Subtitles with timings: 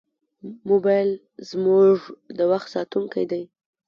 [0.69, 1.09] موبایل
[1.49, 1.95] زموږ
[2.37, 3.43] د وخت ساتونکی دی.